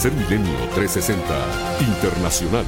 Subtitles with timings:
[0.00, 2.64] Tercer Milenio 360 Internacional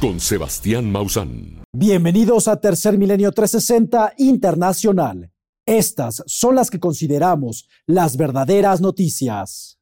[0.00, 1.62] con Sebastián Mausán.
[1.76, 5.30] Bienvenidos a Tercer Milenio 360 Internacional.
[5.66, 9.78] Estas son las que consideramos las verdaderas noticias.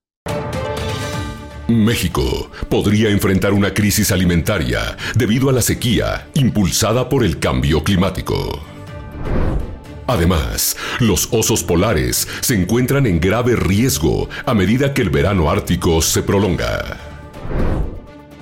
[1.68, 8.60] México podría enfrentar una crisis alimentaria debido a la sequía impulsada por el cambio climático.
[10.08, 16.00] Además, los osos polares se encuentran en grave riesgo a medida que el verano ártico
[16.00, 16.96] se prolonga.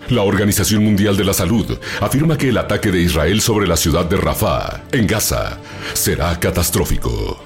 [0.08, 4.04] La Organización Mundial de la Salud afirma que el ataque de Israel sobre la ciudad
[4.04, 5.58] de Rafah, en Gaza,
[5.92, 7.42] será catastrófico.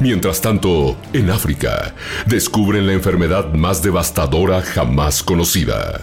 [0.00, 1.94] Mientras tanto, en África,
[2.26, 6.00] descubren la enfermedad más devastadora jamás conocida.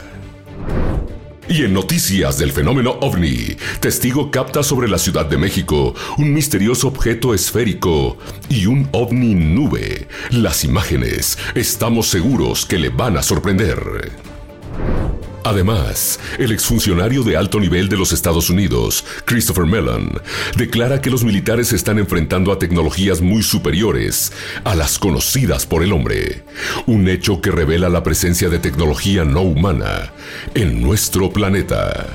[1.49, 6.89] Y en noticias del fenómeno ovni, testigo capta sobre la Ciudad de México un misterioso
[6.89, 8.17] objeto esférico
[8.49, 10.07] y un ovni nube.
[10.29, 14.36] Las imágenes, estamos seguros que le van a sorprender.
[15.47, 20.19] Además, el exfuncionario de alto nivel de los Estados Unidos, Christopher Mellon,
[20.57, 24.33] declara que los militares están enfrentando a tecnologías muy superiores
[24.65, 26.43] a las conocidas por el hombre,
[26.85, 30.11] un hecho que revela la presencia de tecnología no humana
[30.53, 32.05] en nuestro planeta.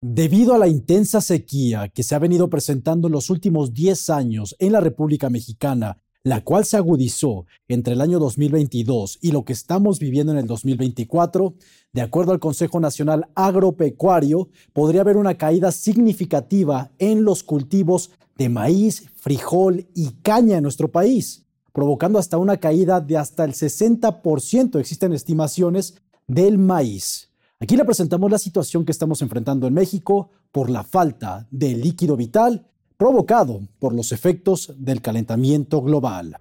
[0.00, 4.56] Debido a la intensa sequía que se ha venido presentando en los últimos 10 años
[4.58, 9.52] en la República Mexicana la cual se agudizó entre el año 2022 y lo que
[9.52, 11.54] estamos viviendo en el 2024,
[11.92, 18.48] de acuerdo al Consejo Nacional Agropecuario, podría haber una caída significativa en los cultivos de
[18.48, 24.78] maíz, frijol y caña en nuestro país, provocando hasta una caída de hasta el 60%,
[24.78, 25.94] existen estimaciones,
[26.28, 27.30] del maíz.
[27.58, 32.16] Aquí le presentamos la situación que estamos enfrentando en México por la falta de líquido
[32.16, 32.66] vital
[33.02, 36.36] provocado por los efectos del calentamiento global.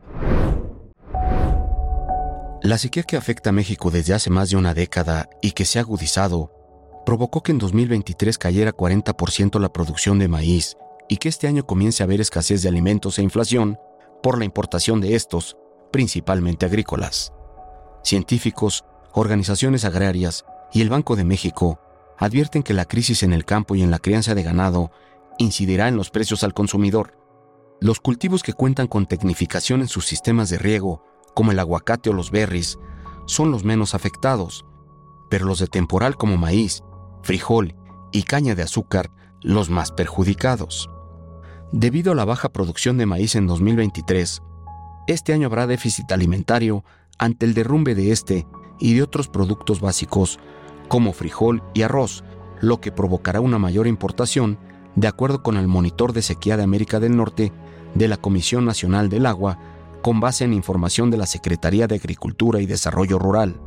[2.62, 5.80] La sequía que afecta a México desde hace más de una década y que se
[5.80, 6.52] ha agudizado,
[7.04, 10.78] provocó que en 2023 cayera 40% la producción de maíz
[11.10, 13.80] y que este año comience a haber escasez de alimentos e inflación
[14.22, 15.58] por la importación de estos,
[15.92, 17.34] principalmente agrícolas.
[18.04, 21.80] Científicos, organizaciones agrarias y el Banco de México
[22.20, 24.92] advierten que la crisis en el campo y en la crianza de ganado
[25.42, 27.18] incidirá en los precios al consumidor.
[27.80, 31.04] Los cultivos que cuentan con tecnificación en sus sistemas de riego,
[31.34, 32.78] como el aguacate o los berries,
[33.26, 34.66] son los menos afectados,
[35.30, 36.84] pero los de temporal como maíz,
[37.24, 37.76] frijol
[38.12, 40.90] y caña de azúcar los más perjudicados.
[41.72, 44.42] Debido a la baja producción de maíz en 2023,
[45.08, 46.84] este año habrá déficit alimentario
[47.18, 48.46] ante el derrumbe de este
[48.80, 50.40] y de otros productos básicos
[50.88, 52.24] como frijol y arroz,
[52.60, 54.60] lo que provocará una mayor importación
[54.96, 57.52] de acuerdo con el monitor de sequía de América del Norte
[57.96, 59.60] de la Comisión Nacional del Agua,
[60.02, 63.60] con base en información de la Secretaría de Agricultura y Desarrollo Rural.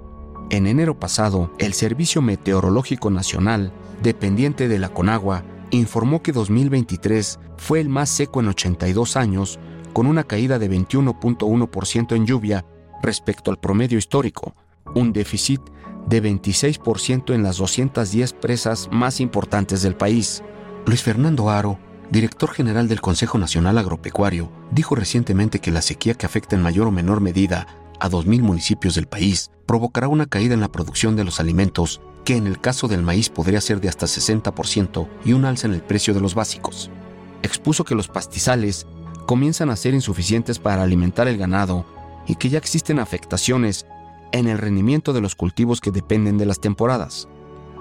[0.50, 7.80] En enero pasado, el Servicio Meteorológico Nacional, dependiente de la Conagua, informó que 2023 fue
[7.80, 9.58] el más seco en 82 años,
[9.92, 12.64] con una caída de 21.1% en lluvia
[13.02, 14.54] respecto al promedio histórico,
[14.94, 15.60] un déficit
[16.08, 20.42] de 26% en las 210 presas más importantes del país.
[20.86, 21.78] Luis Fernando Aro,
[22.10, 26.88] director general del Consejo Nacional Agropecuario, dijo recientemente que la sequía que afecta en mayor
[26.88, 27.66] o menor medida
[28.00, 32.36] a 2.000 municipios del país provocará una caída en la producción de los alimentos que
[32.36, 35.82] en el caso del maíz podría ser de hasta 60% y un alza en el
[35.82, 36.90] precio de los básicos.
[37.42, 38.86] Expuso que los pastizales
[39.26, 41.86] comienzan a ser insuficientes para alimentar el ganado
[42.26, 43.86] y que ya existen afectaciones
[44.32, 47.26] en el rendimiento de los cultivos que dependen de las temporadas.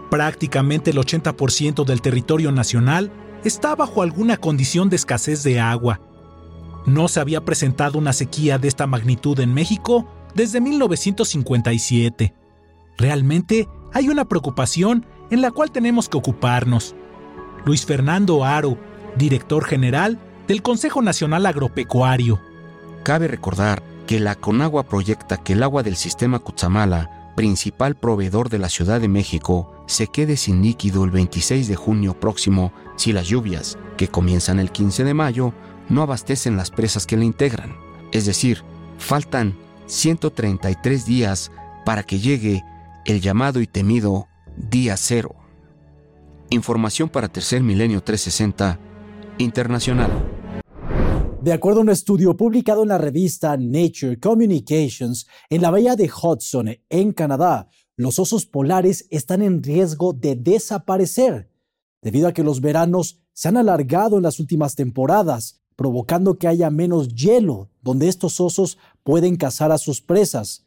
[0.10, 3.12] Prácticamente el 80% del territorio nacional
[3.44, 6.00] está bajo alguna condición de escasez de agua.
[6.86, 12.34] No se había presentado una sequía de esta magnitud en México desde 1957.
[12.98, 16.96] Realmente hay una preocupación en la cual tenemos que ocuparnos.
[17.66, 18.78] Luis Fernando Aro,
[19.18, 22.40] director general del Consejo Nacional Agropecuario.
[23.04, 28.60] Cabe recordar que la Conagua proyecta que el agua del sistema Cutzamala principal proveedor de
[28.60, 33.28] la Ciudad de México, se quede sin líquido el 26 de junio próximo si las
[33.28, 35.54] lluvias, que comienzan el 15 de mayo,
[35.90, 37.76] no abastecen las presas que la integran.
[38.12, 38.64] Es decir,
[38.98, 39.56] faltan
[39.88, 41.52] 133 días
[41.86, 42.64] para que llegue
[43.06, 45.36] el llamado y temido día cero.
[46.50, 48.80] Información para Tercer Milenio 360
[49.40, 50.43] Internacional.
[51.44, 56.10] De acuerdo a un estudio publicado en la revista Nature Communications, en la bahía de
[56.10, 57.68] Hudson, en Canadá,
[57.98, 61.52] los osos polares están en riesgo de desaparecer,
[62.02, 66.70] debido a que los veranos se han alargado en las últimas temporadas, provocando que haya
[66.70, 70.66] menos hielo donde estos osos pueden cazar a sus presas.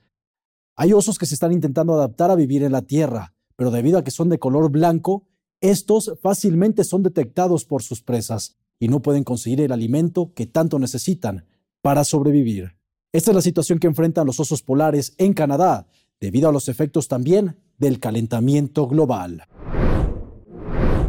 [0.77, 4.05] Hay osos que se están intentando adaptar a vivir en la Tierra, pero debido a
[4.05, 5.27] que son de color blanco,
[5.63, 10.79] estos fácilmente son detectados por sus presas y no pueden conseguir el alimento que tanto
[10.79, 11.47] necesitan
[11.83, 12.77] para sobrevivir.
[13.13, 15.87] Esta es la situación que enfrentan los osos polares en Canadá,
[16.21, 19.45] debido a los efectos también del calentamiento global.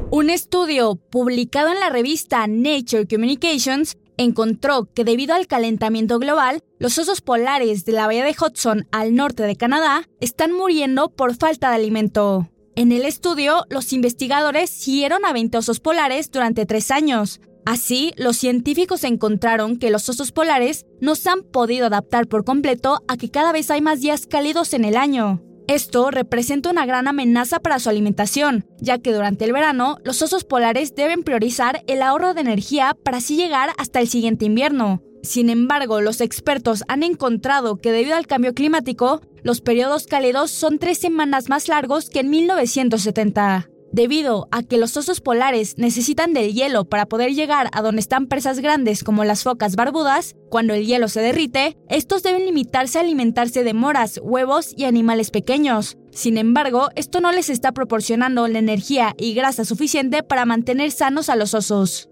[0.10, 6.98] Un estudio publicado en la revista Nature Communications encontró que debido al calentamiento global, los
[6.98, 11.70] osos polares de la bahía de Hudson al norte de Canadá están muriendo por falta
[11.70, 12.50] de alimento.
[12.76, 17.42] En el estudio, los investigadores siguieron a 20 osos polares durante tres años.
[17.68, 23.04] Así, los científicos encontraron que los osos polares no se han podido adaptar por completo
[23.10, 25.42] a que cada vez hay más días cálidos en el año.
[25.68, 30.46] Esto representa una gran amenaza para su alimentación, ya que durante el verano los osos
[30.46, 35.04] polares deben priorizar el ahorro de energía para así llegar hasta el siguiente invierno.
[35.22, 40.80] Sin embargo, los expertos han encontrado que debido al cambio climático, los periodos cálidos son
[40.80, 43.68] tres semanas más largos que en 1970.
[43.98, 48.28] Debido a que los osos polares necesitan del hielo para poder llegar a donde están
[48.28, 53.02] presas grandes como las focas barbudas, cuando el hielo se derrite, estos deben limitarse a
[53.02, 55.98] alimentarse de moras, huevos y animales pequeños.
[56.12, 61.28] Sin embargo, esto no les está proporcionando la energía y grasa suficiente para mantener sanos
[61.28, 62.08] a los osos.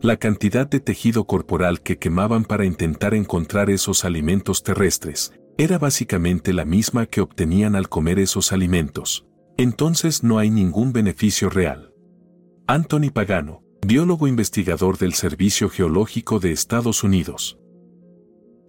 [0.00, 6.54] La cantidad de tejido corporal que quemaban para intentar encontrar esos alimentos terrestres era básicamente
[6.54, 11.92] la misma que obtenían al comer esos alimentos entonces no hay ningún beneficio real.
[12.66, 17.58] Anthony Pagano, biólogo investigador del Servicio Geológico de Estados Unidos.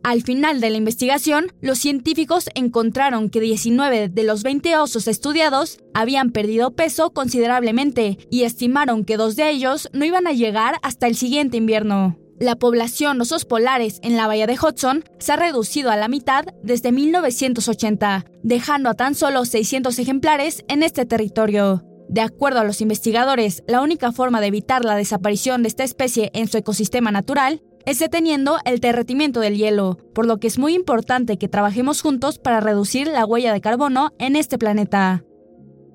[0.04, 5.80] Al final de la investigación, los científicos encontraron que 19 de los 20 osos estudiados
[5.96, 11.08] habían perdido peso considerablemente y estimaron que dos de ellos no iban a llegar hasta
[11.08, 12.20] el siguiente invierno.
[12.40, 16.10] La población de osos polares en la bahía de Hudson se ha reducido a la
[16.10, 21.84] mitad desde 1980, dejando a tan solo 600 ejemplares en este territorio.
[22.10, 26.30] De acuerdo a los investigadores, la única forma de evitar la desaparición de esta especie
[26.34, 30.74] en su ecosistema natural es deteniendo el derretimiento del hielo, por lo que es muy
[30.74, 35.24] importante que trabajemos juntos para reducir la huella de carbono en este planeta.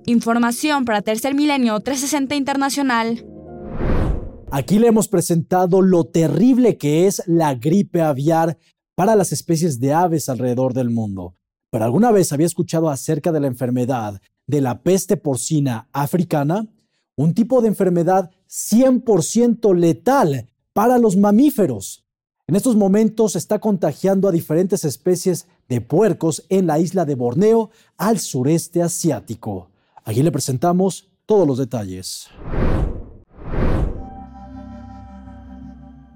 [0.06, 3.26] Información para Tercer Milenio 360 Internacional.
[4.52, 8.58] Aquí le hemos presentado lo terrible que es la gripe aviar
[8.96, 11.36] para las especies de aves alrededor del mundo.
[11.70, 16.66] ¿Pero alguna vez había escuchado acerca de la enfermedad de la peste porcina africana?
[17.14, 22.04] Un tipo de enfermedad 100% letal para los mamíferos.
[22.48, 27.70] En estos momentos está contagiando a diferentes especies de puercos en la isla de Borneo,
[27.96, 29.70] al sureste asiático.
[30.02, 32.26] Aquí le presentamos todos los detalles.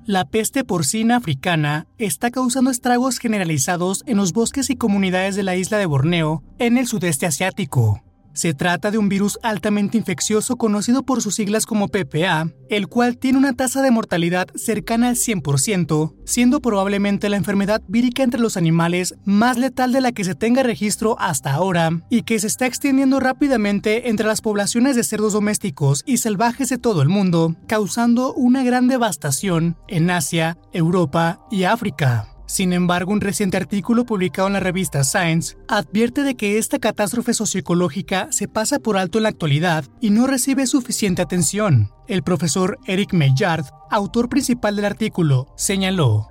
[0.07, 5.57] La peste porcina africana está causando estragos generalizados en los bosques y comunidades de la
[5.57, 8.03] isla de Borneo, en el sudeste asiático.
[8.35, 13.17] Se trata de un virus altamente infeccioso conocido por sus siglas como PPA, el cual
[13.17, 18.57] tiene una tasa de mortalidad cercana al 100%, siendo probablemente la enfermedad vírica entre los
[18.57, 22.67] animales más letal de la que se tenga registro hasta ahora, y que se está
[22.67, 28.35] extendiendo rápidamente entre las poblaciones de cerdos domésticos y salvajes de todo el mundo, causando
[28.35, 32.34] una gran devastación en Asia, Europa y África.
[32.47, 37.33] Sin embargo, un reciente artículo publicado en la revista Science advierte de que esta catástrofe
[37.33, 41.91] socioecológica se pasa por alto en la actualidad y no recibe suficiente atención.
[42.07, 46.29] El profesor Eric Maillard, autor principal del artículo, señaló.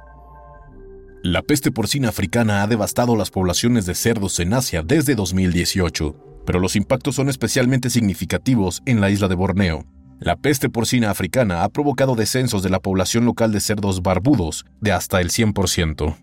[1.24, 6.60] La peste porcina africana ha devastado las poblaciones de cerdos en Asia desde 2018, pero
[6.60, 9.86] los impactos son especialmente significativos en la isla de Borneo,
[10.20, 14.92] la peste porcina africana ha provocado descensos de la población local de cerdos barbudos de
[14.92, 16.16] hasta el 100%.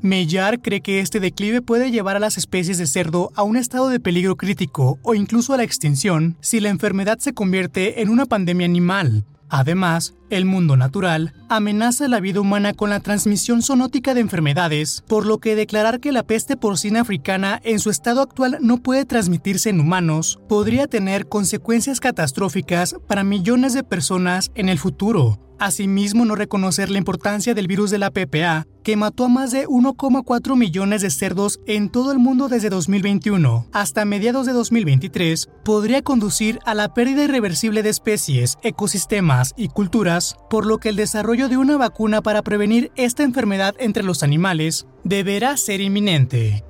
[0.00, 3.88] Mellar cree que este declive puede llevar a las especies de cerdo a un estado
[3.88, 8.26] de peligro crítico o incluso a la extinción si la enfermedad se convierte en una
[8.26, 9.24] pandemia animal,
[9.56, 15.26] Además, el mundo natural amenaza la vida humana con la transmisión zoonótica de enfermedades, por
[15.26, 19.70] lo que declarar que la peste porcina africana en su estado actual no puede transmitirse
[19.70, 25.38] en humanos podría tener consecuencias catastróficas para millones de personas en el futuro.
[25.58, 29.66] Asimismo, no reconocer la importancia del virus de la PPA, que mató a más de
[29.66, 36.02] 1,4 millones de cerdos en todo el mundo desde 2021 hasta mediados de 2023, podría
[36.02, 41.48] conducir a la pérdida irreversible de especies, ecosistemas y culturas, por lo que el desarrollo
[41.48, 46.64] de una vacuna para prevenir esta enfermedad entre los animales deberá ser inminente.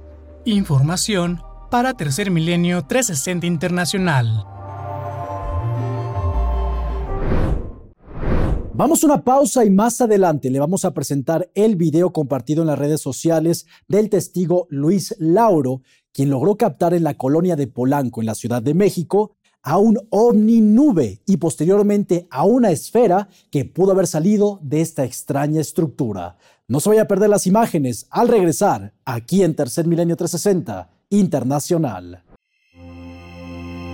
[0.45, 4.47] Información para Tercer Milenio 360 Internacional.
[8.77, 12.67] Vamos a una pausa y más adelante le vamos a presentar el video compartido en
[12.67, 15.83] las redes sociales del testigo Luis Lauro,
[16.13, 19.99] quien logró captar en la colonia de Polanco, en la Ciudad de México, a un
[20.11, 26.37] ovni nube y posteriormente a una esfera que pudo haber salido de esta extraña estructura.
[26.69, 32.23] No se vaya a perder las imágenes al regresar aquí en Tercer Milenio 360 Internacional.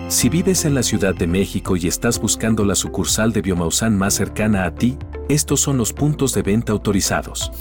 [0.09, 4.15] Si vives en la Ciudad de México y estás buscando la sucursal de Biomausan más
[4.15, 4.99] cercana a ti,
[5.29, 7.53] estos son los puntos de venta autorizados.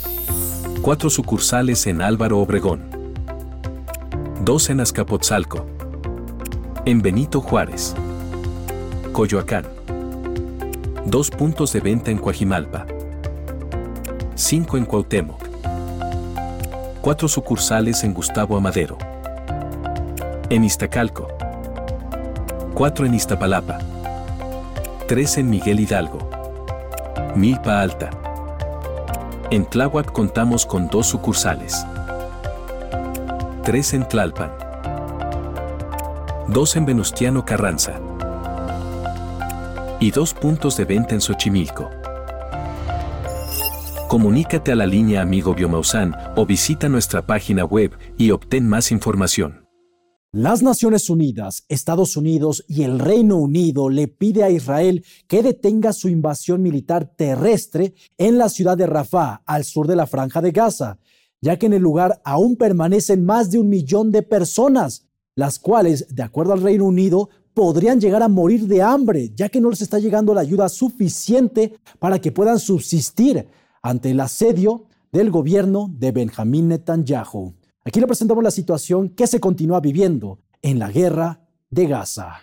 [0.81, 2.89] Cuatro sucursales en Álvaro Obregón.
[4.43, 5.78] Dos en Azcapotzalco.
[6.89, 7.93] En Benito Juárez.
[9.11, 9.63] Coyoacán.
[11.05, 12.87] Dos puntos de venta en Coajimalpa.
[14.33, 15.39] Cinco en Cuauhtémoc.
[17.01, 18.97] Cuatro sucursales en Gustavo Amadero.
[20.49, 21.27] En Iztacalco
[22.73, 23.77] 4 en Iztapalapa,
[25.07, 26.27] 3 en Miguel Hidalgo,
[27.35, 28.09] Milpa Alta.
[29.51, 31.85] En Tláhuac contamos con dos sucursales,
[33.63, 34.68] 3 en Tlalpan,
[36.51, 38.01] 2 en Venustiano Carranza
[39.99, 41.91] y dos puntos de venta en Xochimilco.
[44.07, 49.67] Comunícate a la línea Amigo Biomausan o visita nuestra página web y obtén más información.
[50.31, 55.93] Las Naciones Unidas, Estados Unidos y el Reino Unido le pide a Israel que detenga
[55.93, 60.51] su invasión militar terrestre en la ciudad de Rafah, al sur de la franja de
[60.51, 60.97] Gaza,
[61.41, 65.08] ya que en el lugar aún permanecen más de un millón de personas,
[65.39, 69.61] las cuales, de acuerdo al Reino Unido, podrían llegar a morir de hambre, ya que
[69.61, 73.47] no les está llegando la ayuda suficiente para que puedan subsistir
[73.81, 77.55] ante el asedio del gobierno de Benjamín Netanyahu.
[77.85, 82.41] Aquí le presentamos la situación que se continúa viviendo en la guerra de Gaza.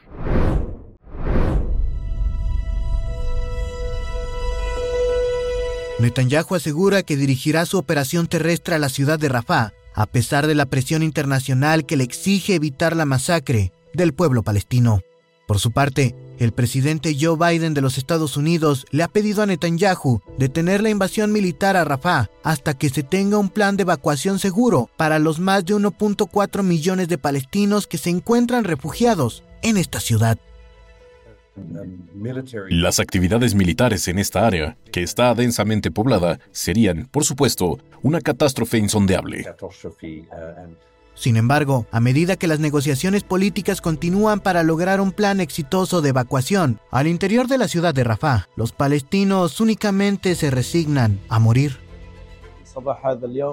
[5.98, 10.54] Netanyahu asegura que dirigirá su operación terrestre a la ciudad de Rafah, a pesar de
[10.54, 15.00] la presión internacional que le exige evitar la masacre del pueblo palestino.
[15.48, 19.46] Por su parte, el presidente Joe Biden de los Estados Unidos le ha pedido a
[19.46, 24.38] Netanyahu detener la invasión militar a Rafah hasta que se tenga un plan de evacuación
[24.38, 30.00] seguro para los más de 1.4 millones de palestinos que se encuentran refugiados en esta
[30.00, 30.38] ciudad.
[32.68, 38.78] Las actividades militares en esta área, que está densamente poblada, serían, por supuesto, una catástrofe
[38.78, 39.46] insondeable.
[41.14, 46.10] Sin embargo, a medida que las negociaciones políticas continúan para lograr un plan exitoso de
[46.10, 51.85] evacuación, al interior de la ciudad de Rafah, los palestinos únicamente se resignan a morir.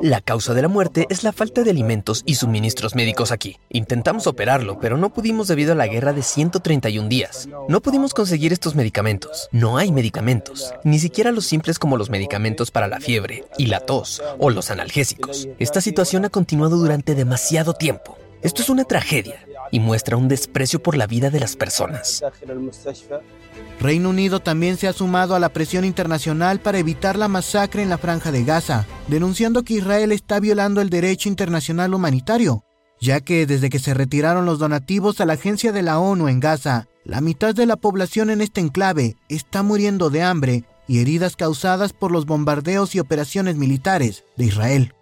[0.02, 3.58] La causa de la muerte es la falta de alimentos y suministros médicos aquí.
[3.70, 7.48] Intentamos operarlo, pero no pudimos debido a la guerra de 131 días.
[7.68, 9.50] No pudimos conseguir estos medicamentos.
[9.52, 13.80] No hay medicamentos, ni siquiera los simples como los medicamentos para la fiebre y la
[13.80, 15.48] tos o los analgésicos.
[15.60, 18.18] Esta situación ha continuado durante demasiado tiempo.
[18.42, 22.24] Esto es una tragedia y muestra un desprecio por la vida de las personas.
[23.80, 27.90] Reino Unido también se ha sumado a la presión internacional para evitar la masacre en
[27.90, 32.64] la franja de Gaza, denunciando que Israel está violando el derecho internacional humanitario,
[33.02, 36.40] ya que desde que se retiraron los donativos a la agencia de la ONU en
[36.40, 41.36] Gaza, la mitad de la población en este enclave está muriendo de hambre y heridas
[41.36, 44.94] causadas por los bombardeos y operaciones militares de Israel.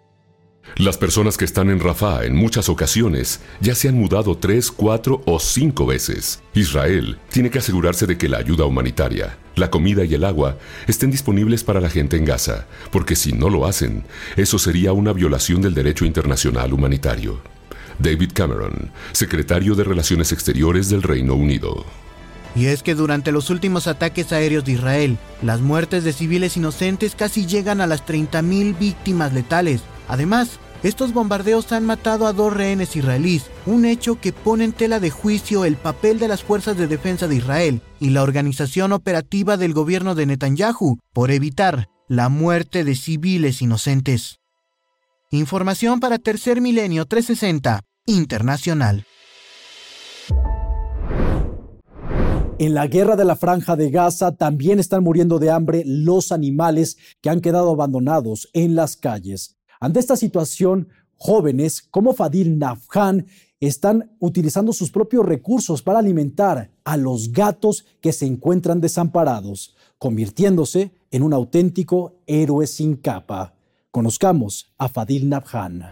[0.76, 5.22] Las personas que están en Rafah en muchas ocasiones ya se han mudado tres, cuatro
[5.26, 6.42] o cinco veces.
[6.54, 11.10] Israel tiene que asegurarse de que la ayuda humanitaria, la comida y el agua estén
[11.10, 14.04] disponibles para la gente en Gaza, porque si no lo hacen,
[14.36, 17.40] eso sería una violación del derecho internacional humanitario.
[17.98, 21.84] David Cameron, secretario de Relaciones Exteriores del Reino Unido.
[22.54, 27.14] Y es que durante los últimos ataques aéreos de Israel, las muertes de civiles inocentes
[27.14, 29.80] casi llegan a las 30.000 víctimas letales.
[30.12, 35.00] Además, estos bombardeos han matado a dos rehenes israelíes, un hecho que pone en tela
[35.00, 39.56] de juicio el papel de las fuerzas de defensa de Israel y la organización operativa
[39.56, 44.36] del gobierno de Netanyahu por evitar la muerte de civiles inocentes.
[45.30, 49.06] Información para Tercer Milenio 360 Internacional.
[52.58, 56.98] En la guerra de la franja de Gaza también están muriendo de hambre los animales
[57.22, 59.56] que han quedado abandonados en las calles.
[59.82, 60.86] Ante esta situación,
[61.16, 63.26] jóvenes como Fadil Nafjan
[63.58, 70.92] están utilizando sus propios recursos para alimentar a los gatos que se encuentran desamparados, convirtiéndose
[71.10, 73.56] en un auténtico héroe sin capa.
[73.90, 75.82] Conozcamos a Fadil Nafjan.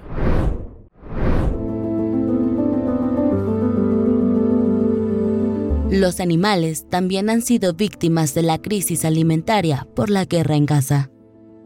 [5.91, 11.11] Los animales también han sido víctimas de la crisis alimentaria por la guerra en Gaza.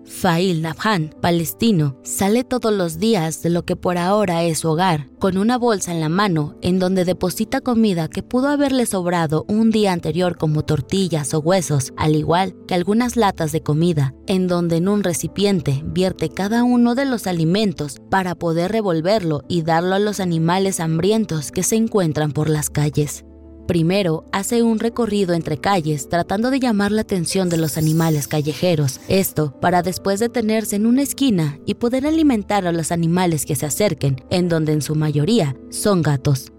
[0.05, 5.09] Fail Nabhan, palestino, sale todos los días de lo que por ahora es su hogar,
[5.19, 9.71] con una bolsa en la mano en donde deposita comida que pudo haberle sobrado un
[9.71, 14.77] día anterior como tortillas o huesos, al igual que algunas latas de comida, en donde
[14.77, 19.99] en un recipiente vierte cada uno de los alimentos para poder revolverlo y darlo a
[19.99, 23.25] los animales hambrientos que se encuentran por las calles.
[23.67, 29.01] Primero, hace un recorrido entre calles tratando de llamar la atención de los animales callejeros,
[29.09, 33.65] esto para después detenerse en una esquina y poder alimentar a los animales que se
[33.65, 36.53] acerquen, en donde en su mayoría son gatos.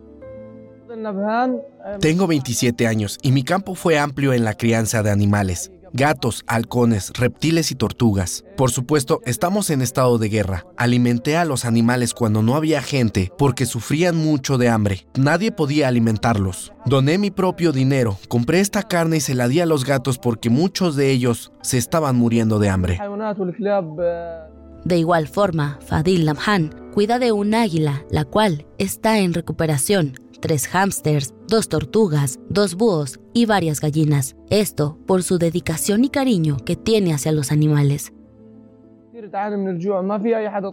[2.00, 7.12] Tengo 27 años y mi campo fue amplio en la crianza de animales gatos, halcones,
[7.18, 8.44] reptiles y tortugas.
[8.58, 10.66] Por supuesto, estamos en estado de guerra.
[10.78, 15.08] Alimenté a los animales cuando no había gente porque sufrían mucho de hambre.
[15.18, 16.74] Nadie podía alimentarlos.
[16.86, 20.50] Doné mi propio dinero, compré esta carne y se la di a los gatos porque
[20.50, 23.00] muchos de ellos se estaban muriendo de hambre.
[24.84, 30.14] De igual forma, Fadil Lamhan cuida de un águila, la cual está en recuperación
[30.46, 34.36] tres hámsters, dos tortugas, dos búhos y varias gallinas.
[34.52, 38.14] Esto por su dedicación y cariño que tiene hacia los animales.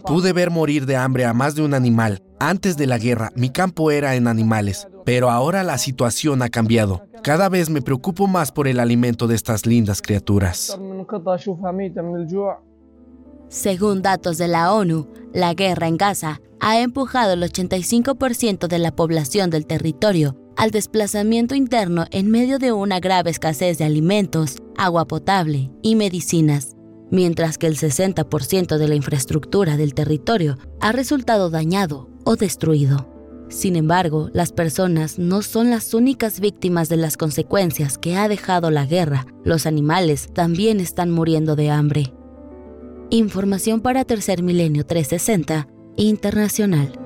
[0.05, 2.21] Pude ver morir de hambre a más de un animal.
[2.39, 7.07] Antes de la guerra, mi campo era en animales, pero ahora la situación ha cambiado.
[7.23, 10.77] Cada vez me preocupo más por el alimento de estas lindas criaturas.
[13.53, 18.95] Según datos de la ONU, la guerra en Gaza ha empujado el 85% de la
[18.95, 25.05] población del territorio al desplazamiento interno en medio de una grave escasez de alimentos, agua
[25.05, 26.75] potable y medicinas,
[27.11, 33.07] mientras que el 60% de la infraestructura del territorio ha resultado dañado o destruido.
[33.49, 38.71] Sin embargo, las personas no son las únicas víctimas de las consecuencias que ha dejado
[38.71, 39.27] la guerra.
[39.43, 42.15] Los animales también están muriendo de hambre.
[43.13, 46.99] Información para Tercer Milenio 360 Internacional.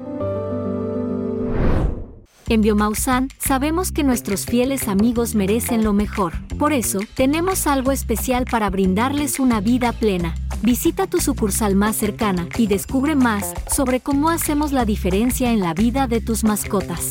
[2.48, 6.32] En Biomausan sabemos que nuestros fieles amigos merecen lo mejor.
[6.58, 10.34] Por eso, tenemos algo especial para brindarles una vida plena.
[10.62, 15.74] Visita tu sucursal más cercana y descubre más sobre cómo hacemos la diferencia en la
[15.74, 17.10] vida de tus mascotas.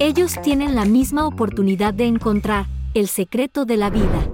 [0.00, 4.28] Ellos tienen la misma oportunidad de encontrar el secreto de la vida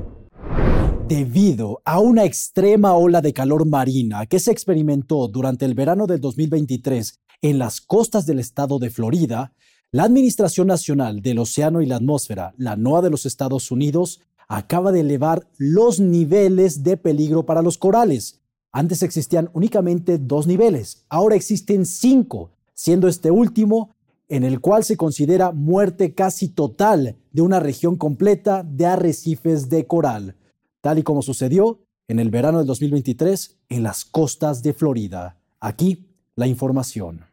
[1.08, 6.20] Debido a una extrema ola de calor marina que se experimentó durante el verano del
[6.20, 9.54] 2023 en las costas del estado de Florida,
[9.90, 14.92] la Administración Nacional del Océano y la Atmósfera, la NOAA de los Estados Unidos, acaba
[14.92, 18.42] de elevar los niveles de peligro para los corales.
[18.70, 23.96] Antes existían únicamente dos niveles, ahora existen cinco, siendo este último
[24.28, 29.86] en el cual se considera muerte casi total de una región completa de arrecifes de
[29.86, 30.34] coral
[30.80, 35.36] tal y como sucedió en el verano del 2023 en las costas de Florida.
[35.60, 37.26] Aquí la información.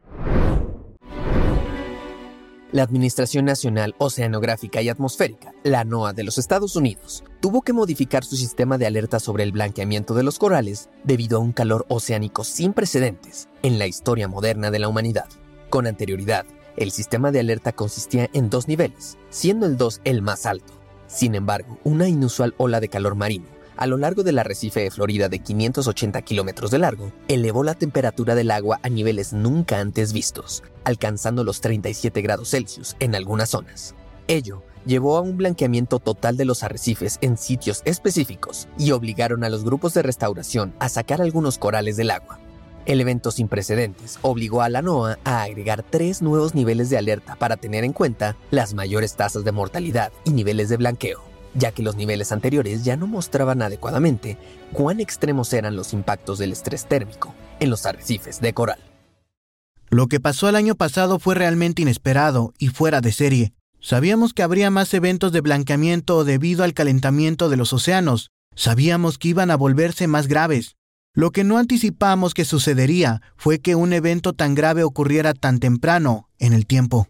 [2.72, 8.24] La Administración Nacional Oceanográfica y Atmosférica, la NOAA de los Estados Unidos, tuvo que modificar
[8.24, 12.42] su sistema de alerta sobre el blanqueamiento de los corales debido a un calor oceánico
[12.42, 15.28] sin precedentes en la historia moderna de la humanidad.
[15.70, 16.44] Con anterioridad,
[16.76, 20.74] el sistema de alerta consistía en dos niveles, siendo el 2 el más alto,
[21.06, 25.28] sin embargo, una inusual ola de calor marino a lo largo del arrecife de Florida
[25.28, 30.62] de 580 kilómetros de largo elevó la temperatura del agua a niveles nunca antes vistos,
[30.84, 33.94] alcanzando los 37 grados Celsius en algunas zonas.
[34.28, 39.50] Ello llevó a un blanqueamiento total de los arrecifes en sitios específicos y obligaron a
[39.50, 42.38] los grupos de restauración a sacar algunos corales del agua.
[42.86, 47.34] El evento sin precedentes obligó a la NOAA a agregar tres nuevos niveles de alerta
[47.34, 51.82] para tener en cuenta las mayores tasas de mortalidad y niveles de blanqueo, ya que
[51.82, 54.38] los niveles anteriores ya no mostraban adecuadamente
[54.72, 58.78] cuán extremos eran los impactos del estrés térmico en los arrecifes de coral.
[59.88, 63.52] Lo que pasó el año pasado fue realmente inesperado y fuera de serie.
[63.80, 68.30] Sabíamos que habría más eventos de blanqueamiento debido al calentamiento de los océanos.
[68.54, 70.75] Sabíamos que iban a volverse más graves.
[71.16, 76.28] Lo que no anticipamos que sucedería fue que un evento tan grave ocurriera tan temprano
[76.38, 77.08] en el tiempo.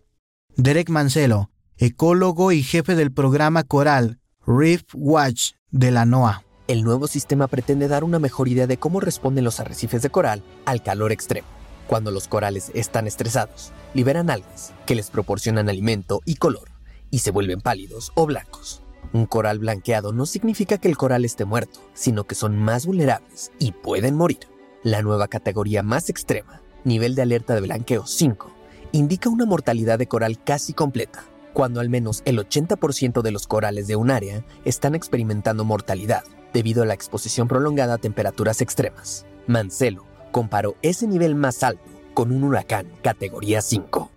[0.57, 6.45] Derek Mancelo, ecólogo y jefe del programa coral Reef Watch de la NOAA.
[6.69, 10.45] El nuevo sistema pretende dar una mejor idea de cómo responden los arrecifes de coral
[10.67, 11.49] al calor extremo.
[11.89, 16.69] Cuando los corales están estresados, liberan algas que les proporcionan alimento y color,
[17.11, 18.86] y se vuelven pálidos o blancos.
[19.17, 23.51] Un coral blanqueado no significa que el coral esté muerto, sino que son más vulnerables
[23.59, 24.41] y pueden morir.
[24.83, 28.53] La nueva categoría más extrema, nivel de alerta de blanqueo 5,
[28.93, 31.25] indica una mortalidad de coral casi completa,
[31.55, 36.83] cuando al menos el 80% de los corales de un área están experimentando mortalidad debido
[36.83, 39.25] a la exposición prolongada a temperaturas extremas.
[39.47, 41.81] Mancelo comparó ese nivel más alto
[42.13, 44.11] con un huracán categoría 5.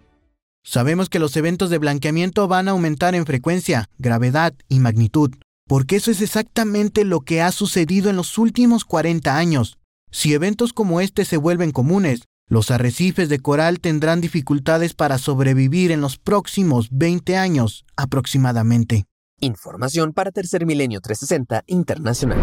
[0.71, 5.31] Sabemos que los eventos de blanqueamiento van a aumentar en frecuencia, gravedad y magnitud,
[5.67, 9.79] porque eso es exactamente lo que ha sucedido en los últimos 40 años.
[10.11, 15.89] Si eventos como este se vuelven comunes, los arrecifes de coral tendrán dificultades para sobrevivir
[15.89, 19.05] en los próximos 20 años aproximadamente.
[19.39, 22.37] Información para Tercer Milenio 360 Internacional.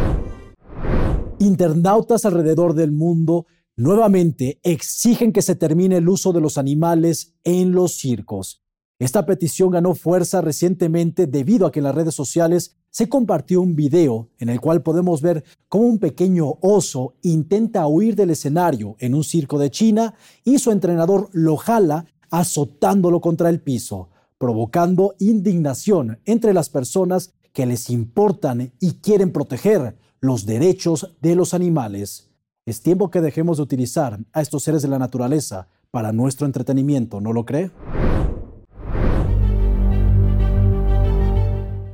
[1.39, 7.73] Internautas alrededor del mundo nuevamente exigen que se termine el uso de los animales en
[7.73, 8.63] los circos.
[8.99, 13.77] Esta petición ganó fuerza recientemente debido a que en las redes sociales se compartió un
[13.77, 19.15] video en el cual podemos ver cómo un pequeño oso intenta huir del escenario en
[19.15, 24.09] un circo de China y su entrenador lo jala azotándolo contra el piso,
[24.39, 31.53] provocando indignación entre las personas que les importan y quieren proteger los derechos de los
[31.53, 32.26] animales.
[32.67, 37.21] Es tiempo que dejemos de utilizar a estos seres de la naturaleza para nuestro entretenimiento,
[37.21, 37.71] ¿no lo cree?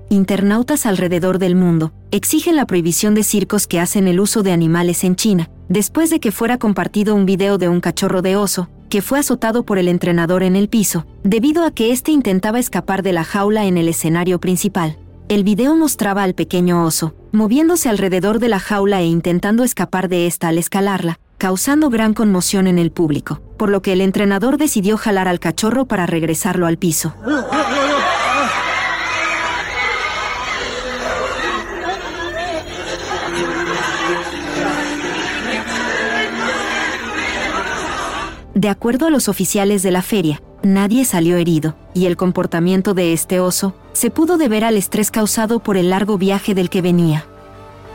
[0.09, 5.05] internautas alrededor del mundo exigen la prohibición de circos que hacen el uso de animales
[5.05, 9.01] en China, después de que fuera compartido un video de un cachorro de oso, que
[9.01, 13.13] fue azotado por el entrenador en el piso, debido a que éste intentaba escapar de
[13.13, 14.99] la jaula en el escenario principal.
[15.33, 20.27] El video mostraba al pequeño oso, moviéndose alrededor de la jaula e intentando escapar de
[20.27, 24.99] esta al escalarla, causando gran conmoción en el público, por lo que el entrenador decidió
[24.99, 27.15] jalar al cachorro para regresarlo al piso.
[38.53, 43.13] De acuerdo a los oficiales de la feria, nadie salió herido, y el comportamiento de
[43.13, 47.27] este oso se pudo deber al estrés causado por el largo viaje del que venía.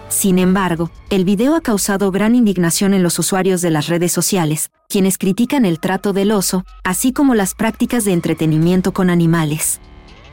[0.10, 4.72] Sin embargo, el video ha causado gran indignación en los usuarios de las redes sociales,
[4.88, 9.80] quienes critican el trato del oso, así como las prácticas de entretenimiento con animales.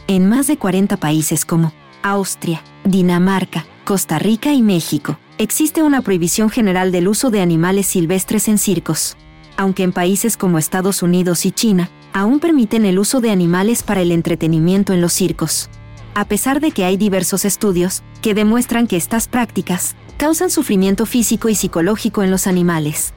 [0.06, 6.50] En más de 40 países como Austria, Dinamarca, Costa Rica y México, existe una prohibición
[6.50, 9.16] general del uso de animales silvestres en circos
[9.56, 14.00] aunque en países como Estados Unidos y China, aún permiten el uso de animales para
[14.00, 15.68] el entretenimiento en los circos.
[16.14, 21.48] A pesar de que hay diversos estudios que demuestran que estas prácticas causan sufrimiento físico
[21.48, 23.12] y psicológico en los animales.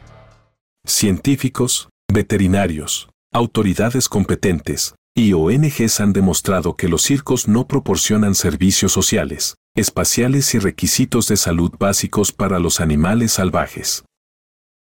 [0.85, 9.57] Científicos, veterinarios, autoridades competentes y ONGs han demostrado que los circos no proporcionan servicios sociales,
[9.75, 14.05] espaciales y requisitos de salud básicos para los animales salvajes.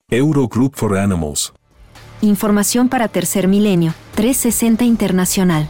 [0.09, 1.53] Eurogroup for Animals.
[2.21, 5.69] Información para Tercer Milenio, 360 Internacional.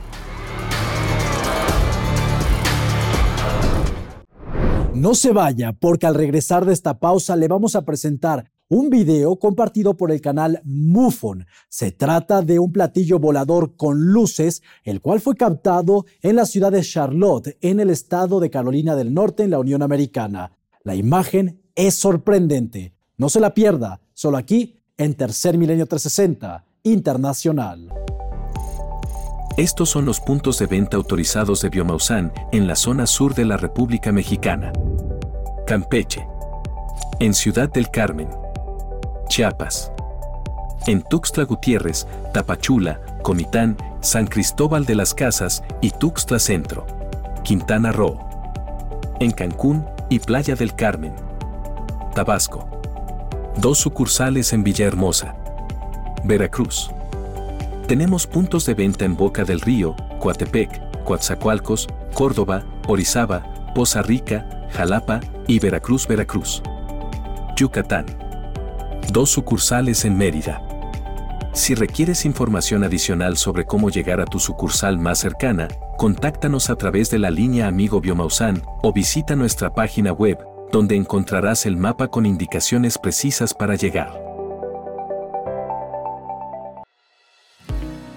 [4.93, 9.37] No se vaya, porque al regresar de esta pausa le vamos a presentar un video
[9.37, 11.45] compartido por el canal MUFON.
[11.67, 16.71] Se trata de un platillo volador con luces, el cual fue captado en la ciudad
[16.71, 20.51] de Charlotte, en el estado de Carolina del Norte, en la Unión Americana.
[20.83, 22.93] La imagen es sorprendente.
[23.17, 27.91] No se la pierda, solo aquí en Tercer Milenio 360 Internacional.
[29.57, 33.57] Estos son los puntos de venta autorizados de Biomausan en la zona sur de la
[33.57, 34.71] República Mexicana.
[35.65, 36.27] Campeche.
[37.19, 38.29] En Ciudad del Carmen.
[39.27, 39.91] Chiapas.
[40.87, 46.85] En Tuxtla Gutiérrez, Tapachula, Comitán, San Cristóbal de las Casas y Tuxtla Centro.
[47.43, 48.19] Quintana Roo.
[49.19, 51.13] En Cancún y Playa del Carmen.
[52.13, 52.74] Tabasco
[53.57, 55.35] dos sucursales en Villahermosa.
[56.23, 56.91] Veracruz.
[57.87, 65.19] Tenemos puntos de venta en Boca del Río, Coatepec, Coatzacoalcos, Córdoba, Orizaba, Poza Rica, Jalapa
[65.47, 66.61] y Veracruz, Veracruz.
[67.55, 68.05] Yucatán.
[69.11, 70.61] Dos sucursales en Mérida.
[71.53, 77.09] Si requieres información adicional sobre cómo llegar a tu sucursal más cercana, contáctanos a través
[77.11, 80.37] de la línea Amigo Biomausan o visita nuestra página web
[80.75, 84.21] donde encontrarás el mapa con indicaciones precisas para llegar.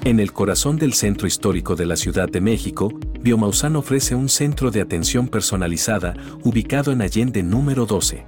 [0.03, 2.91] En el corazón del centro histórico de la Ciudad de México,
[3.21, 8.25] Biomausan ofrece un centro de atención personalizada ubicado en Allende número 12.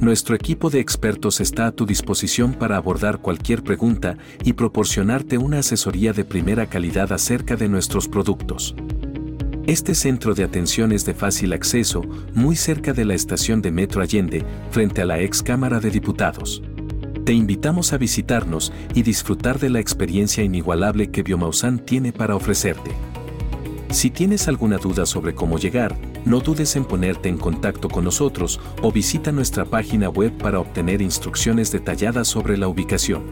[0.00, 5.60] Nuestro equipo de expertos está a tu disposición para abordar cualquier pregunta y proporcionarte una
[5.60, 8.74] asesoría de primera calidad acerca de nuestros productos.
[9.66, 12.02] Este centro de atención es de fácil acceso,
[12.34, 16.62] muy cerca de la estación de Metro Allende, frente a la ex Cámara de Diputados.
[17.24, 22.92] Te invitamos a visitarnos y disfrutar de la experiencia inigualable que Biomausan tiene para ofrecerte.
[23.90, 28.60] Si tienes alguna duda sobre cómo llegar, no dudes en ponerte en contacto con nosotros
[28.82, 33.24] o visita nuestra página web para obtener instrucciones detalladas sobre la ubicación.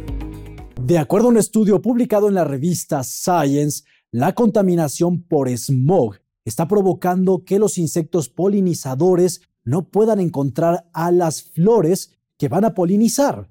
[0.81, 6.69] De acuerdo a un estudio publicado en la revista Science, la contaminación por smog está
[6.69, 13.49] provocando que los insectos polinizadores no puedan encontrar a las flores que van a polinizar.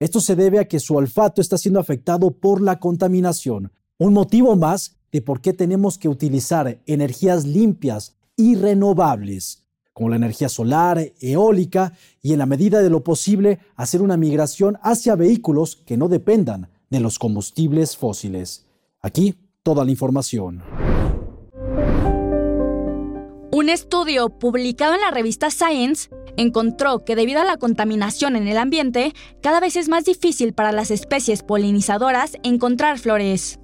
[0.00, 3.72] Esto se debe a que su olfato está siendo afectado por la contaminación.
[3.98, 10.16] Un motivo más de por qué tenemos que utilizar energías limpias y renovables, como la
[10.16, 15.76] energía solar, eólica y en la medida de lo posible hacer una migración hacia vehículos
[15.86, 18.66] que no dependan de los combustibles fósiles.
[19.00, 20.83] Aquí toda la información.
[23.54, 28.56] Un estudio publicado en la revista Science encontró que debido a la contaminación en el
[28.56, 29.12] ambiente,
[29.44, 33.60] cada vez es más difícil para las especies polinizadoras encontrar flores.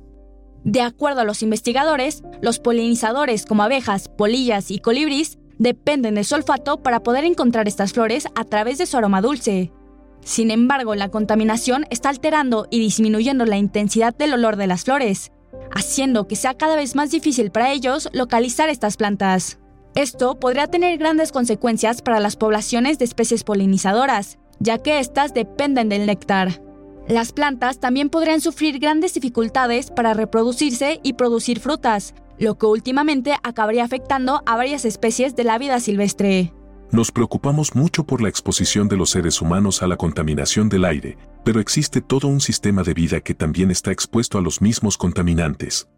[0.63, 6.37] De acuerdo a los investigadores, los polinizadores como abejas, polillas y colibríes dependen de su
[6.37, 9.73] olfato para poder encontrar estas flores a través de su aroma dulce.
[10.21, 15.33] Sin embargo, la contaminación está alterando y disminuyendo la intensidad del olor de las flores,
[15.73, 19.59] haciendo que sea cada vez más difícil para ellos localizar estas plantas.
[19.95, 25.89] Esto podría tener grandes consecuencias para las poblaciones de especies polinizadoras, ya que éstas dependen
[25.89, 26.63] del néctar.
[27.09, 33.35] Las plantas también podrían sufrir grandes dificultades para reproducirse y producir frutas, lo que últimamente
[33.43, 36.53] acabaría afectando a varias especies de la vida silvestre.
[36.93, 41.19] Nos preocupamos mucho por la exposición de los seres humanos a la contaminación del aire,
[41.45, 45.89] pero existe todo un sistema de vida que también está expuesto a los mismos contaminantes.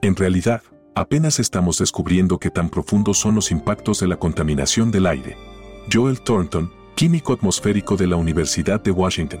[0.00, 0.62] En realidad,
[0.94, 5.36] Apenas estamos descubriendo qué tan profundos son los impactos de la contaminación del aire.
[5.92, 9.40] Joel Thornton, químico atmosférico de la Universidad de Washington.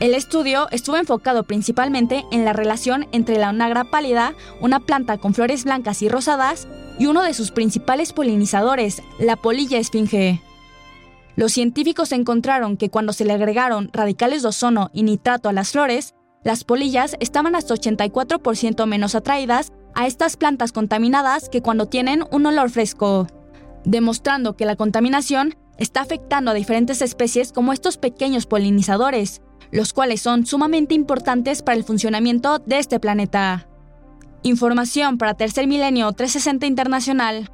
[0.00, 5.34] El estudio estuvo enfocado principalmente en la relación entre la onagra pálida, una planta con
[5.34, 6.66] flores blancas y rosadas,
[6.98, 10.40] y uno de sus principales polinizadores, la polilla esfinge.
[11.36, 15.72] Los científicos encontraron que cuando se le agregaron radicales de ozono y nitrato a las
[15.72, 22.24] flores, las polillas estaban hasta 84% menos atraídas a estas plantas contaminadas que cuando tienen
[22.30, 23.26] un olor fresco,
[23.84, 30.20] demostrando que la contaminación está afectando a diferentes especies como estos pequeños polinizadores, los cuales
[30.20, 33.68] son sumamente importantes para el funcionamiento de este planeta.
[34.42, 37.50] Información para Tercer Milenio 360 Internacional.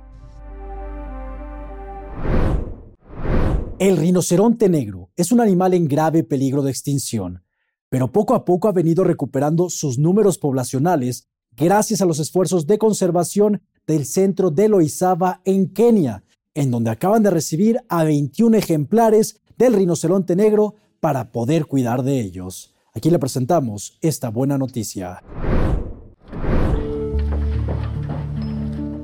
[3.79, 7.45] El rinoceronte negro es un animal en grave peligro de extinción,
[7.89, 11.28] pero poco a poco ha venido recuperando sus números poblacionales
[11.59, 16.23] gracias a los esfuerzos de conservación del centro de Loizaba en Kenia,
[16.55, 22.21] en donde acaban de recibir a 21 ejemplares del rinoceronte negro para poder cuidar de
[22.21, 22.75] ellos.
[22.95, 25.23] Aquí le presentamos esta buena noticia.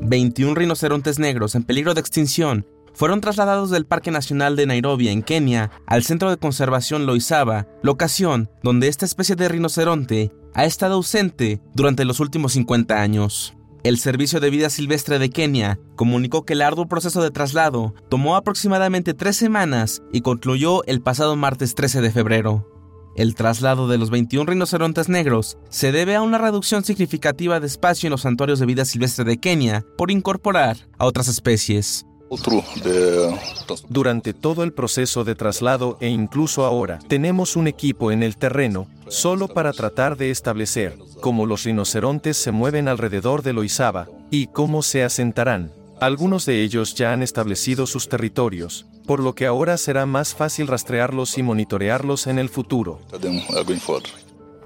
[0.06, 5.22] 21 rinocerontes negros en peligro de extinción fueron trasladados del Parque Nacional de Nairobi en
[5.22, 11.60] Kenia al Centro de Conservación Loizaba, locación donde esta especie de rinoceronte ha estado ausente
[11.74, 13.54] durante los últimos 50 años.
[13.82, 18.34] El Servicio de Vida Silvestre de Kenia comunicó que el arduo proceso de traslado tomó
[18.36, 22.70] aproximadamente tres semanas y concluyó el pasado martes 13 de febrero.
[23.14, 28.06] El traslado de los 21 rinocerontes negros se debe a una reducción significativa de espacio
[28.06, 32.06] en los santuarios de vida silvestre de Kenia por incorporar a otras especies.
[33.88, 38.86] Durante todo el proceso de traslado e incluso ahora, tenemos un equipo en el terreno
[39.08, 44.82] solo para tratar de establecer cómo los rinocerontes se mueven alrededor de Loizaba y cómo
[44.82, 45.72] se asentarán.
[46.00, 50.66] Algunos de ellos ya han establecido sus territorios, por lo que ahora será más fácil
[50.66, 53.00] rastrearlos y monitorearlos en el futuro.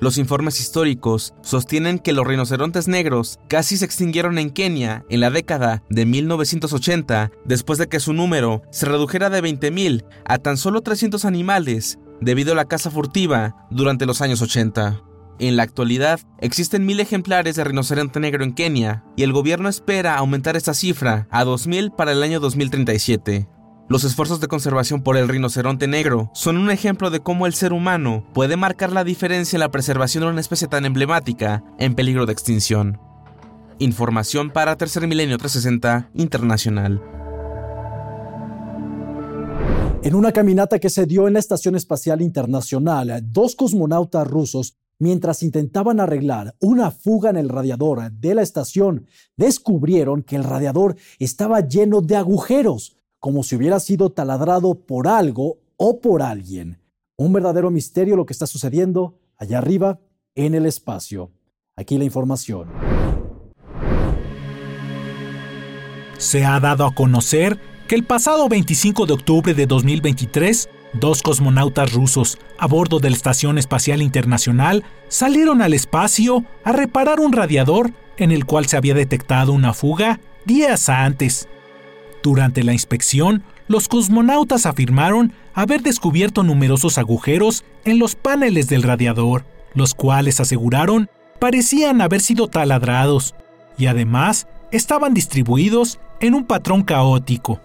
[0.00, 5.30] Los informes históricos sostienen que los rinocerontes negros casi se extinguieron en Kenia en la
[5.30, 10.82] década de 1980 después de que su número se redujera de 20.000 a tan solo
[10.82, 15.02] 300 animales debido a la caza furtiva durante los años 80.
[15.40, 20.16] En la actualidad, existen mil ejemplares de rinoceronte negro en Kenia y el gobierno espera
[20.16, 23.48] aumentar esta cifra a 2.000 para el año 2037.
[23.88, 27.72] Los esfuerzos de conservación por el rinoceronte negro son un ejemplo de cómo el ser
[27.72, 32.26] humano puede marcar la diferencia en la preservación de una especie tan emblemática en peligro
[32.26, 33.00] de extinción.
[33.78, 37.00] Información para Tercer Milenio 360 Internacional.
[40.02, 45.42] En una caminata que se dio en la Estación Espacial Internacional, dos cosmonautas rusos, mientras
[45.42, 49.06] intentaban arreglar una fuga en el radiador de la estación,
[49.38, 55.58] descubrieron que el radiador estaba lleno de agujeros como si hubiera sido taladrado por algo
[55.76, 56.80] o por alguien.
[57.16, 60.00] Un verdadero misterio lo que está sucediendo allá arriba
[60.34, 61.32] en el espacio.
[61.76, 62.68] Aquí la información.
[66.18, 71.92] Se ha dado a conocer que el pasado 25 de octubre de 2023, dos cosmonautas
[71.92, 77.92] rusos a bordo de la Estación Espacial Internacional salieron al espacio a reparar un radiador
[78.16, 81.48] en el cual se había detectado una fuga días antes.
[82.22, 89.44] Durante la inspección, los cosmonautas afirmaron haber descubierto numerosos agujeros en los paneles del radiador,
[89.74, 93.34] los cuales aseguraron parecían haber sido taladrados
[93.76, 97.60] y además estaban distribuidos en un patrón caótico.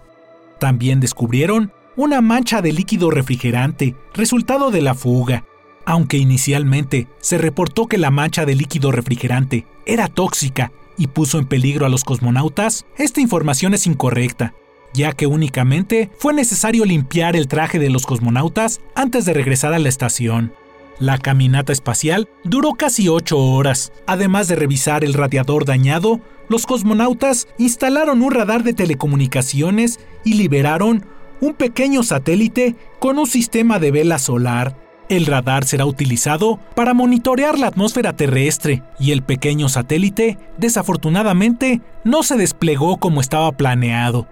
[0.60, 5.44] También descubrieron una mancha de líquido refrigerante, resultado de la fuga.
[5.84, 11.46] Aunque inicialmente se reportó que la mancha de líquido refrigerante era tóxica y puso en
[11.46, 14.54] peligro a los cosmonautas, esta información es incorrecta,
[14.92, 19.78] ya que únicamente fue necesario limpiar el traje de los cosmonautas antes de regresar a
[19.78, 20.52] la estación.
[21.00, 23.92] La caminata espacial duró casi 8 horas.
[24.06, 31.04] Además de revisar el radiador dañado, los cosmonautas instalaron un radar de telecomunicaciones y liberaron
[31.40, 34.83] un pequeño satélite con un sistema de vela solar.
[35.08, 42.22] El radar será utilizado para monitorear la atmósfera terrestre y el pequeño satélite, desafortunadamente, no
[42.22, 44.26] se desplegó como estaba planeado.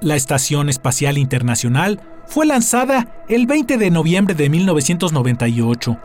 [0.00, 5.98] La Estación Espacial Internacional fue lanzada el 20 de noviembre de 1998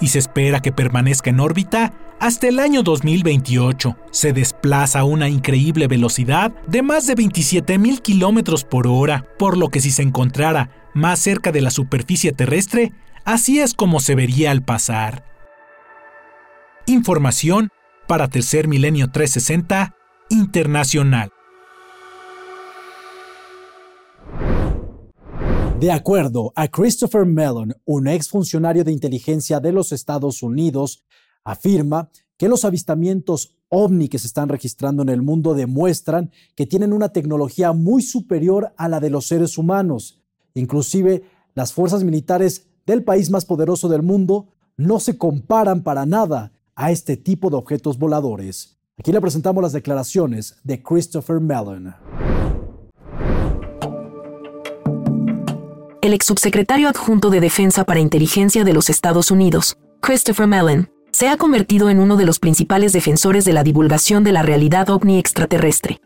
[0.00, 3.96] y se espera que permanezca en órbita hasta el año 2028.
[4.10, 9.68] Se desplaza a una increíble velocidad de más de 27.000 kilómetros por hora, por lo
[9.68, 12.92] que si se encontrara más cerca de la superficie terrestre,
[13.24, 15.24] así es como se vería al pasar.
[16.86, 17.70] Información
[18.06, 19.94] para Tercer Milenio 360
[20.30, 21.30] Internacional.
[25.78, 31.04] De acuerdo a Christopher Mellon, un exfuncionario de inteligencia de los Estados Unidos,
[31.44, 36.92] afirma que los avistamientos ovni que se están registrando en el mundo demuestran que tienen
[36.92, 40.20] una tecnología muy superior a la de los seres humanos.
[40.54, 46.52] Inclusive las fuerzas militares del país más poderoso del mundo no se comparan para nada
[46.74, 48.78] a este tipo de objetos voladores.
[48.98, 51.94] Aquí le presentamos las declaraciones de Christopher Mellon.
[56.02, 61.28] el ex subsecretario adjunto de Defensa para Inteligencia de los Estados Unidos, Christopher Mellon, se
[61.28, 65.18] ha convertido en uno de los principales defensores de la divulgación de la realidad ovni
[65.18, 66.00] extraterrestre.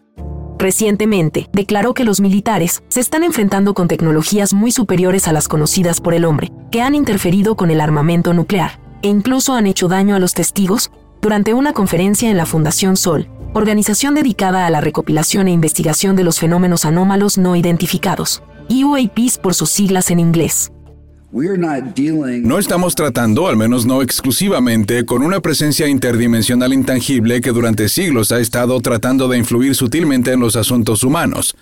[0.58, 6.00] Recientemente, declaró que los militares se están enfrentando con tecnologías muy superiores a las conocidas
[6.00, 10.16] por el hombre, que han interferido con el armamento nuclear, e incluso han hecho daño
[10.16, 10.90] a los testigos
[11.20, 16.24] durante una conferencia en la Fundación Sol, organización dedicada a la recopilación e investigación de
[16.24, 18.42] los fenómenos anómalos no identificados.
[18.68, 20.72] UAPs por sus siglas en inglés.
[21.32, 28.30] No estamos tratando, al menos no exclusivamente, con una presencia interdimensional intangible que durante siglos
[28.32, 31.56] ha estado tratando de influir sutilmente en los asuntos humanos.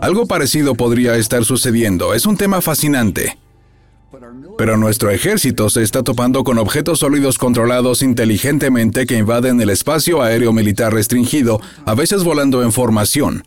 [0.00, 2.14] Algo parecido podría estar sucediendo.
[2.14, 3.36] Es un tema fascinante.
[4.56, 10.22] Pero nuestro ejército se está topando con objetos sólidos controlados inteligentemente que invaden el espacio
[10.22, 13.44] aéreo militar restringido, a veces volando en formación.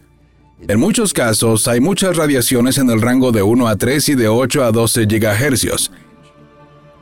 [0.65, 4.29] En muchos casos hay muchas radiaciones en el rango de 1 a 3 y de
[4.29, 5.91] 8 a 12 GHz.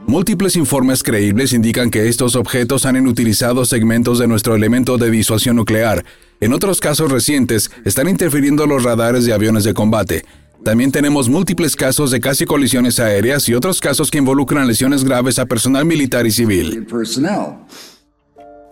[0.08, 5.58] Múltiples informes creíbles indican que estos objetos han inutilizado segmentos de nuestro elemento de disuasión
[5.58, 6.04] nuclear.
[6.40, 10.26] En otros casos recientes, están interfiriendo los radares de aviones de combate.
[10.64, 15.38] También tenemos múltiples casos de casi colisiones aéreas y otros casos que involucran lesiones graves
[15.38, 16.88] a personal militar y civil.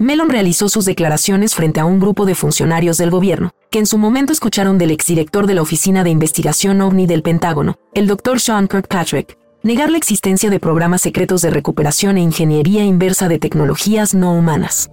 [0.02, 3.98] Mellon realizó sus declaraciones frente a un grupo de funcionarios del gobierno, que en su
[3.98, 8.40] momento escucharon del exdirector de la Oficina de Investigación OVNI del Pentágono, el Dr.
[8.40, 14.14] Sean Kirkpatrick, negar la existencia de programas secretos de recuperación e ingeniería inversa de tecnologías
[14.14, 14.90] no humanas.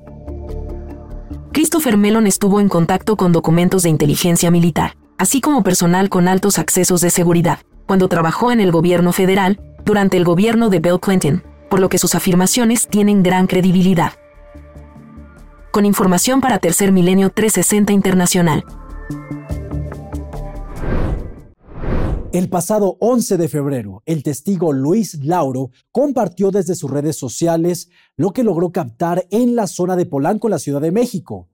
[1.52, 6.58] Christopher Mellon estuvo en contacto con documentos de inteligencia militar, así como personal con altos
[6.58, 11.44] accesos de seguridad, cuando trabajó en el gobierno federal durante el gobierno de Bill Clinton,
[11.70, 14.14] por lo que sus afirmaciones tienen gran credibilidad
[15.76, 18.64] con información para Tercer Milenio 360 Internacional.
[22.32, 28.32] El pasado 11 de febrero, el testigo Luis Lauro compartió desde sus redes sociales lo
[28.32, 31.50] que logró captar en la zona de Polanco, la Ciudad de México.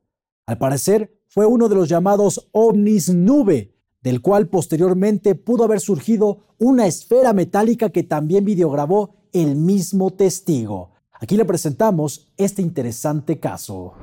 [0.46, 6.44] Al parecer, fue uno de los llamados ovnis nube, del cual posteriormente pudo haber surgido
[6.58, 10.91] una esfera metálica que también videograbó el mismo testigo.
[11.22, 13.94] Aquí le presentamos este interesante caso.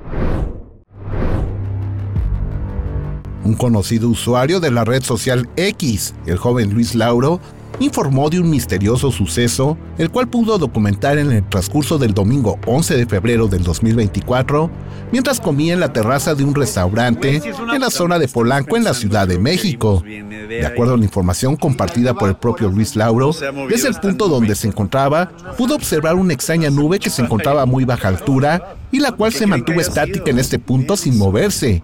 [3.44, 7.38] Un conocido usuario de la red social X, el joven Luis Lauro,
[7.80, 12.96] informó de un misterioso suceso, el cual pudo documentar en el transcurso del domingo 11
[12.96, 14.70] de febrero del 2024,
[15.10, 17.42] mientras comía en la terraza de un restaurante
[17.74, 20.02] en la zona de Polanco en la Ciudad de México.
[20.04, 23.32] De acuerdo a la información compartida por el propio Luis Lauro,
[23.68, 27.66] desde el punto donde se encontraba, pudo observar una extraña nube que se encontraba a
[27.66, 31.82] muy baja altura y la cual se mantuvo estática en este punto sin moverse.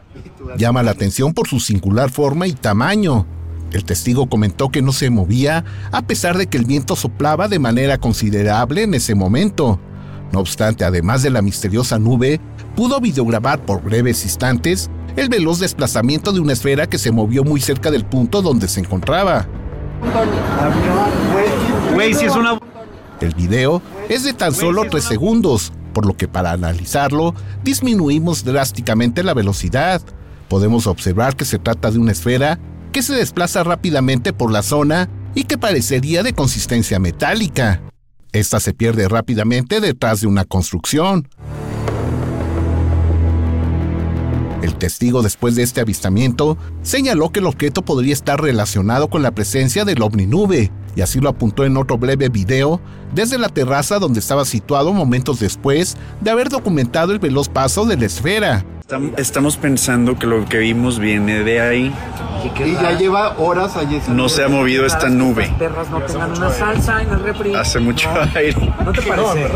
[0.58, 3.26] Llama la atención por su singular forma y tamaño.
[3.76, 5.62] El testigo comentó que no se movía
[5.92, 9.78] a pesar de que el viento soplaba de manera considerable en ese momento.
[10.32, 12.40] No obstante, además de la misteriosa nube,
[12.74, 17.60] pudo videograbar por breves instantes el veloz desplazamiento de una esfera que se movió muy
[17.60, 19.46] cerca del punto donde se encontraba.
[23.20, 29.22] El video es de tan solo 3 segundos, por lo que para analizarlo disminuimos drásticamente
[29.22, 30.00] la velocidad.
[30.48, 32.58] Podemos observar que se trata de una esfera
[32.96, 37.82] que se desplaza rápidamente por la zona y que parecería de consistencia metálica.
[38.32, 41.28] Esta se pierde rápidamente detrás de una construcción.
[44.62, 49.32] El testigo después de este avistamiento señaló que el objeto podría estar relacionado con la
[49.32, 52.80] presencia del ovni nube, y así lo apuntó en otro breve video
[53.14, 57.98] desde la terraza donde estaba situado momentos después de haber documentado el veloz paso de
[57.98, 58.64] la esfera.
[59.16, 61.94] Estamos pensando que lo que vimos viene de ahí.
[62.64, 64.00] Y ya lleva horas allí.
[64.08, 65.50] No se ha movido esta nube.
[67.58, 68.72] Hace mucho aire.
[68.84, 69.48] ¿No te parece?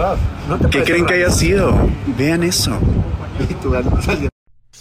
[0.71, 1.73] ¿Qué creen que haya sido?
[2.19, 2.73] Vean eso.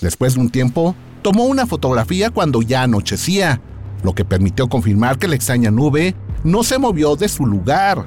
[0.02, 3.62] Después de un tiempo, tomó una fotografía cuando ya anochecía,
[4.02, 8.04] lo que permitió confirmar que la extraña nube no se movió de su lugar.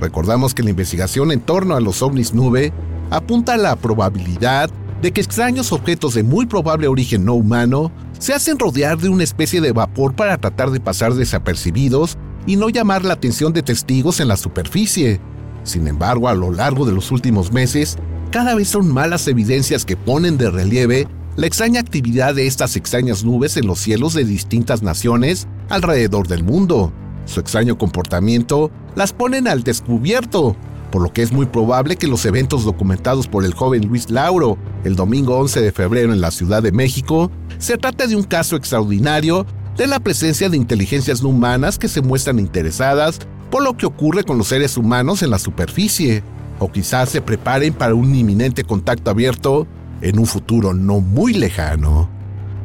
[0.00, 2.72] Recordamos que la investigación en torno a los ovnis nube
[3.10, 4.70] apunta a la probabilidad
[5.02, 9.24] de que extraños objetos de muy probable origen no humano se hacen rodear de una
[9.24, 14.20] especie de vapor para tratar de pasar desapercibidos y no llamar la atención de testigos
[14.20, 15.20] en la superficie.
[15.62, 17.96] Sin embargo, a lo largo de los últimos meses,
[18.30, 21.06] cada vez son malas evidencias que ponen de relieve
[21.36, 26.42] la extraña actividad de estas extrañas nubes en los cielos de distintas naciones alrededor del
[26.42, 26.92] mundo.
[27.26, 30.56] Su extraño comportamiento las ponen al descubierto,
[30.90, 34.58] por lo que es muy probable que los eventos documentados por el joven Luis Lauro
[34.84, 38.56] el domingo 11 de febrero en la Ciudad de México se trate de un caso
[38.56, 43.20] extraordinario de la presencia de inteligencias no humanas que se muestran interesadas
[43.50, 46.22] por lo que ocurre con los seres humanos en la superficie
[46.58, 49.66] o quizás se preparen para un inminente contacto abierto
[50.00, 52.08] en un futuro no muy lejano.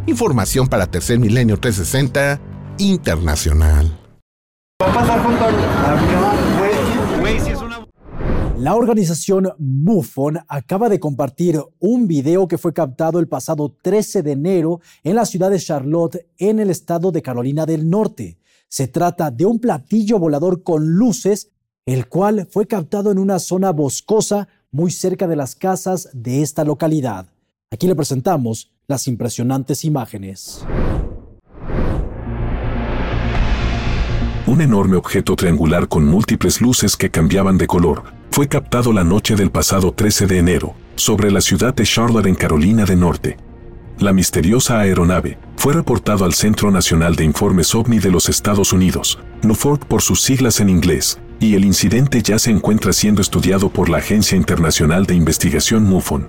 [0.05, 2.39] Información para Tercer Milenio 360
[2.79, 3.97] Internacional.
[8.63, 14.31] La organización MUFON acaba de compartir un video que fue captado el pasado 13 de
[14.31, 18.37] enero en la ciudad de Charlotte, en el estado de Carolina del Norte.
[18.69, 21.51] Se trata de un platillo volador con luces
[21.85, 26.63] el cual fue captado en una zona boscosa muy cerca de las casas de esta
[26.63, 27.27] localidad.
[27.69, 30.65] Aquí le presentamos las impresionantes imágenes.
[34.47, 39.35] Un enorme objeto triangular con múltiples luces que cambiaban de color fue captado la noche
[39.35, 43.37] del pasado 13 de enero, sobre la ciudad de Charlotte en Carolina del Norte.
[43.99, 49.19] La misteriosa aeronave fue reportado al Centro Nacional de Informes OVNI de los Estados Unidos,
[49.43, 53.87] NUFORT por sus siglas en inglés, y el incidente ya se encuentra siendo estudiado por
[53.87, 56.27] la Agencia Internacional de Investigación MUFON.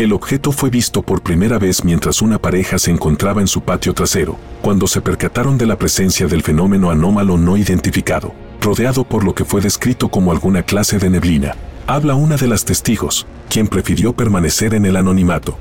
[0.00, 3.94] El objeto fue visto por primera vez mientras una pareja se encontraba en su patio
[3.94, 9.34] trasero, cuando se percataron de la presencia del fenómeno anómalo no identificado, rodeado por lo
[9.34, 11.54] que fue descrito como alguna clase de neblina.
[11.86, 15.56] Habla una de las testigos, quien prefirió permanecer en el anonimato.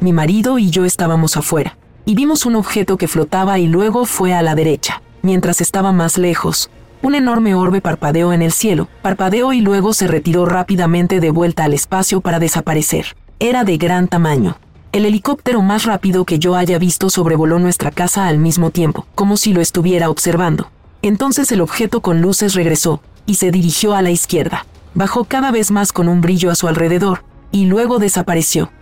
[0.00, 4.34] Mi marido y yo estábamos afuera, y vimos un objeto que flotaba y luego fue
[4.34, 5.02] a la derecha.
[5.22, 6.70] Mientras estaba más lejos,
[7.02, 11.64] un enorme orbe parpadeó en el cielo, parpadeó y luego se retiró rápidamente de vuelta
[11.64, 13.16] al espacio para desaparecer.
[13.38, 14.56] Era de gran tamaño.
[14.92, 19.36] El helicóptero más rápido que yo haya visto sobrevoló nuestra casa al mismo tiempo, como
[19.36, 20.70] si lo estuviera observando.
[21.06, 24.66] Entonces el objeto con luces regresó, y se dirigió a la izquierda.
[24.92, 28.72] Bajó cada vez más con un brillo a su alrededor, y luego desapareció.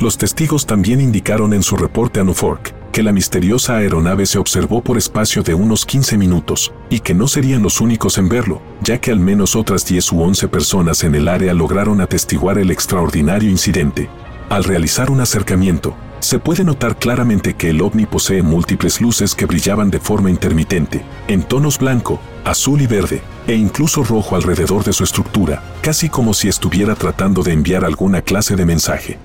[0.00, 4.82] Los testigos también indicaron en su reporte a Nufork que la misteriosa aeronave se observó
[4.82, 9.00] por espacio de unos 15 minutos, y que no serían los únicos en verlo, ya
[9.00, 13.48] que al menos otras 10 u 11 personas en el área lograron atestiguar el extraordinario
[13.48, 14.10] incidente.
[14.50, 19.46] Al realizar un acercamiento, se puede notar claramente que el ovni posee múltiples luces que
[19.46, 24.92] brillaban de forma intermitente, en tonos blanco, azul y verde, e incluso rojo alrededor de
[24.92, 29.18] su estructura, casi como si estuviera tratando de enviar alguna clase de mensaje.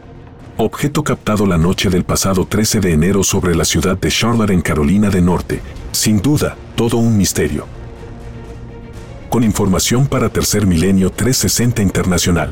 [0.57, 4.61] objeto captado la noche del pasado 13 de enero sobre la ciudad de Charlotte en
[4.61, 5.61] Carolina del Norte.
[5.91, 7.65] Sin duda, todo un misterio.
[9.29, 12.51] Con información para Tercer Milenio 360 Internacional.